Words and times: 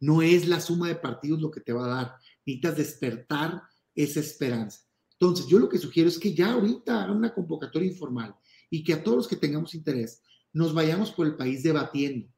no 0.00 0.22
es 0.22 0.48
la 0.48 0.60
suma 0.60 0.88
de 0.88 0.96
partidos 0.96 1.40
lo 1.40 1.50
que 1.50 1.60
te 1.60 1.72
va 1.72 1.84
a 1.84 1.94
dar, 1.94 2.14
necesitas 2.46 2.76
despertar 2.76 3.62
esa 3.94 4.20
esperanza. 4.20 4.80
Entonces, 5.12 5.46
yo 5.46 5.58
lo 5.58 5.68
que 5.68 5.78
sugiero 5.78 6.08
es 6.08 6.18
que 6.18 6.34
ya 6.34 6.52
ahorita 6.52 7.04
hagan 7.04 7.16
una 7.16 7.34
convocatoria 7.34 7.88
informal 7.88 8.34
y 8.70 8.82
que 8.82 8.94
a 8.94 9.02
todos 9.02 9.18
los 9.18 9.28
que 9.28 9.36
tengamos 9.36 9.74
interés 9.74 10.22
nos 10.52 10.72
vayamos 10.72 11.12
por 11.12 11.26
el 11.26 11.36
país 11.36 11.62
debatiendo 11.62 12.28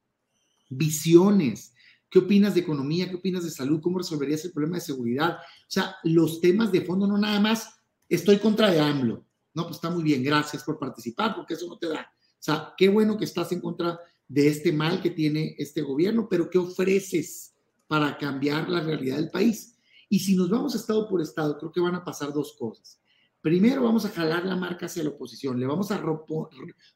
visiones. 0.77 1.75
¿Qué 2.09 2.19
opinas 2.19 2.55
de 2.55 2.61
economía? 2.61 3.09
¿Qué 3.09 3.17
opinas 3.17 3.45
de 3.45 3.51
salud? 3.51 3.81
¿Cómo 3.81 3.99
resolverías 3.99 4.45
el 4.45 4.53
problema 4.53 4.77
de 4.77 4.83
seguridad? 4.83 5.39
O 5.39 5.71
sea, 5.71 5.97
los 6.05 6.41
temas 6.41 6.73
de 6.73 6.83
fondo, 6.83 7.07
no 7.07 7.17
nada 7.17 7.41
más 7.41 7.69
estoy 8.09 8.39
contra 8.39 8.71
de 8.71 8.81
AMLO. 8.81 9.25
No, 9.55 9.65
pues 9.65 9.77
está 9.77 9.91
muy 9.91 10.03
bien, 10.03 10.23
gracias 10.23 10.63
por 10.65 10.79
participar, 10.79 11.35
porque 11.35 11.55
eso 11.55 11.67
no 11.67 11.79
te 11.79 11.89
da. 11.89 12.01
O 12.01 12.43
sea, 12.43 12.75
qué 12.77 12.89
bueno 12.89 13.17
que 13.17 13.25
estás 13.25 13.53
en 13.53 13.61
contra 13.61 13.99
de 14.29 14.49
este 14.49 14.73
mal 14.73 15.01
que 15.03 15.11
tiene 15.11 15.55
este 15.59 15.83
gobierno, 15.83 16.27
pero 16.29 16.49
¿qué 16.49 16.59
ofreces 16.59 17.55
para 17.87 18.17
cambiar 18.17 18.69
la 18.69 18.81
realidad 18.81 19.17
del 19.17 19.31
país? 19.31 19.72
Y 20.13 20.19
si 20.19 20.37
nos 20.37 20.51
vamos 20.51 20.75
estado 20.75 21.09
por 21.09 21.23
estado, 21.23 21.57
creo 21.57 21.73
que 21.73 21.81
van 21.81 21.95
a 21.95 22.05
pasar 22.05 22.35
dos 22.35 22.55
cosas. 22.59 23.01
Primero, 23.41 23.83
vamos 23.83 24.05
a 24.05 24.11
jalar 24.11 24.45
la 24.45 24.57
marca 24.57 24.85
hacia 24.85 25.03
la 25.03 25.09
oposición, 25.09 25.59
le 25.59 25.65
vamos 25.65 25.91
a 25.91 25.97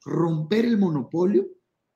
romper 0.05 0.65
el 0.67 0.77
monopolio 0.77 1.49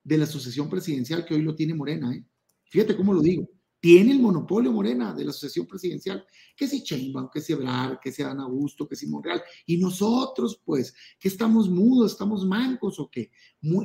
de 0.03 0.17
la 0.17 0.25
sucesión 0.25 0.67
presidencial 0.67 1.23
que 1.23 1.35
hoy 1.35 1.43
lo 1.43 1.53
tiene 1.53 1.75
Morena. 1.75 2.11
¿eh? 2.11 2.25
Fíjate 2.63 2.97
cómo 2.97 3.13
lo 3.13 3.21
digo. 3.21 3.47
Tiene 3.79 4.13
el 4.13 4.19
monopolio 4.19 4.71
Morena 4.71 5.13
de 5.13 5.25
la 5.25 5.31
sucesión 5.31 5.67
presidencial. 5.67 6.25
Que 6.57 6.67
si 6.67 6.79
Sheinbaum, 6.79 7.29
que 7.31 7.39
si 7.39 7.53
Ebrard, 7.53 7.99
que 7.99 8.11
si 8.11 8.23
Dan 8.23 8.39
Augusto, 8.39 8.87
que 8.87 8.95
si 8.95 9.05
Monreal. 9.05 9.43
Y 9.67 9.77
nosotros, 9.77 10.59
pues, 10.65 10.91
que 11.19 11.27
estamos 11.27 11.69
mudos, 11.69 12.13
estamos 12.13 12.43
mancos 12.47 12.99
o 12.99 13.11
qué. 13.11 13.29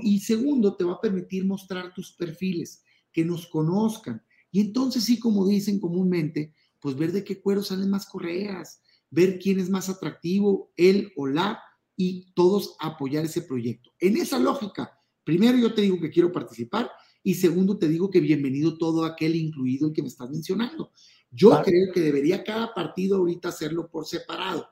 Y 0.02 0.20
segundo, 0.20 0.74
te 0.74 0.84
va 0.84 0.94
a 0.94 1.00
permitir 1.02 1.44
mostrar 1.44 1.92
tus 1.92 2.12
perfiles, 2.12 2.82
que 3.12 3.26
nos 3.26 3.46
conozcan. 3.46 4.22
Y 4.50 4.60
entonces 4.60 5.04
sí, 5.04 5.18
como 5.18 5.46
dicen 5.46 5.78
comúnmente, 5.78 6.54
pues 6.80 6.96
ver 6.96 7.12
de 7.12 7.24
qué 7.24 7.40
cuero 7.40 7.62
salen 7.62 7.90
más 7.90 8.06
correas, 8.06 8.80
ver 9.10 9.38
quién 9.38 9.60
es 9.60 9.70
más 9.70 9.88
atractivo, 9.88 10.72
él 10.76 11.12
o 11.16 11.26
la, 11.26 11.60
y 11.96 12.32
todos 12.34 12.76
apoyar 12.78 13.24
ese 13.24 13.42
proyecto. 13.42 13.90
En 13.98 14.16
esa 14.16 14.38
lógica, 14.38 15.00
primero 15.24 15.56
yo 15.58 15.74
te 15.74 15.82
digo 15.82 15.98
que 16.00 16.10
quiero 16.10 16.30
participar 16.30 16.90
y 17.22 17.34
segundo 17.34 17.78
te 17.78 17.88
digo 17.88 18.10
que 18.10 18.20
bienvenido 18.20 18.78
todo 18.78 19.04
aquel, 19.04 19.34
incluido 19.34 19.88
el 19.88 19.94
que 19.94 20.02
me 20.02 20.08
estás 20.08 20.30
mencionando. 20.30 20.92
Yo 21.30 21.60
creo 21.64 21.92
que 21.92 22.00
debería 22.00 22.44
cada 22.44 22.72
partido 22.72 23.16
ahorita 23.18 23.48
hacerlo 23.48 23.90
por 23.90 24.06
separado. 24.06 24.68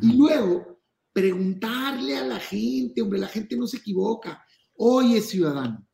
Y 0.00 0.16
luego 0.16 0.80
preguntarle 1.12 2.16
a 2.16 2.24
la 2.24 2.38
gente, 2.38 3.02
hombre, 3.02 3.18
la 3.18 3.28
gente 3.28 3.56
no 3.56 3.66
se 3.66 3.78
equivoca. 3.78 4.44
Oye, 4.74 5.20
ciudadano, 5.20 5.84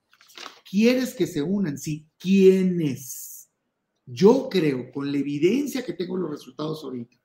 ¿quieres 0.68 1.14
que 1.14 1.26
se 1.26 1.40
unan? 1.40 1.78
Sí, 1.78 2.06
¿quiénes? 2.18 3.33
Yo 4.06 4.48
creo, 4.50 4.92
con 4.92 5.10
la 5.10 5.18
evidencia 5.18 5.84
que 5.84 5.94
tengo 5.94 6.16
los 6.16 6.30
resultados 6.30 6.84
ahorita 6.84 7.16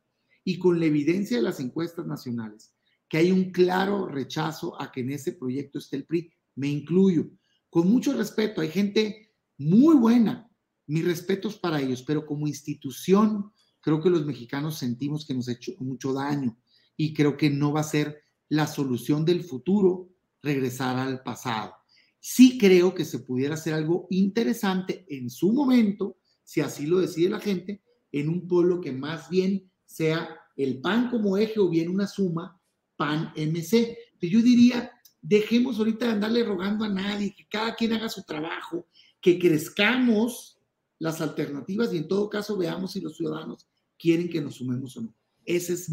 y 0.44 0.58
con 0.58 0.80
la 0.80 0.86
evidencia 0.86 1.38
de 1.38 1.44
las 1.44 1.60
encuestas 1.60 2.06
nacionales, 2.08 2.74
que 3.08 3.18
hay 3.18 3.32
un 3.32 3.52
claro 3.52 4.08
rechazo 4.08 4.80
a 4.82 4.92
que 4.92 5.02
en 5.02 5.12
ese 5.12 5.34
proyecto 5.34 5.80
esté 5.80 5.98
el 5.98 6.06
PRI. 6.06 6.32
Me 6.56 6.68
incluyo. 6.68 7.30
Con 7.70 7.90
mucho 7.90 8.14
respeto, 8.14 8.62
hay 8.62 8.70
gente 8.70 9.34
muy 9.58 9.96
buena, 9.96 10.50
mis 10.88 11.06
respetos 11.06 11.58
para 11.58 11.82
ellos, 11.82 12.04
pero 12.04 12.26
como 12.26 12.48
institución, 12.48 13.52
creo 13.82 14.02
que 14.02 14.10
los 14.10 14.26
mexicanos 14.26 14.78
sentimos 14.78 15.26
que 15.26 15.34
nos 15.34 15.48
ha 15.50 15.54
hecho 15.54 15.74
mucho 15.80 16.14
daño 16.14 16.58
y 16.96 17.14
creo 17.14 17.38
que 17.38 17.50
no 17.50 17.72
va 17.72 17.82
a 17.82 17.84
ser 17.84 18.24
la 18.50 18.68
solución 18.68 19.26
del 19.26 19.44
futuro 19.44 20.10
regresar 20.42 20.98
al 20.98 21.22
pasado. 21.24 21.74
Sí 22.20 22.58
creo 22.58 22.94
que 22.94 23.06
se 23.06 23.20
pudiera 23.20 23.54
hacer 23.54 23.74
algo 23.74 24.08
interesante 24.10 25.06
en 25.10 25.30
su 25.30 25.54
momento, 25.54 26.18
si 26.50 26.62
así 26.62 26.88
lo 26.88 26.98
decide 26.98 27.30
la 27.30 27.40
gente, 27.40 27.84
en 28.12 28.28
un 28.28 28.48
pueblo 28.48 28.82
que 28.82 28.92
más 28.92 29.30
bien 29.30 29.72
sea 29.86 30.36
el 30.56 30.82
PAN 30.82 31.12
como 31.12 31.38
eje 31.38 31.60
o 31.60 31.70
bien 31.70 31.90
una 31.90 32.08
suma 32.08 32.60
PAN-MC. 32.96 33.96
Yo 34.20 34.42
diría, 34.42 34.92
dejemos 35.22 35.78
ahorita 35.78 36.08
de 36.08 36.12
andarle 36.14 36.44
rogando 36.44 36.86
a 36.86 36.90
nadie, 36.90 37.36
que 37.38 37.48
cada 37.48 37.76
quien 37.76 37.94
haga 37.94 38.10
su 38.10 38.24
trabajo, 38.24 38.88
que 39.22 39.38
crezcamos 39.38 40.58
las 40.98 41.22
alternativas 41.22 41.94
y 41.94 41.98
en 41.98 42.08
todo 42.08 42.28
caso 42.28 42.58
veamos 42.58 42.94
si 42.94 43.02
los 43.02 43.16
ciudadanos 43.16 43.68
quieren 44.00 44.28
que 44.28 44.42
nos 44.42 44.56
sumemos 44.56 44.98
o 44.98 45.02
no. 45.02 45.14
Ese 45.46 45.74
es 45.74 45.92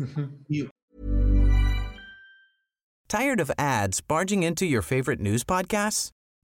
mío. 0.49 0.71
Tired 3.09 3.41
of 3.41 3.51
ads 3.59 4.01
barging 4.01 4.43
into 4.43 4.65
your 4.65 4.81
favorite 4.83 5.21
news 5.21 5.45
podcasts? 5.45 6.16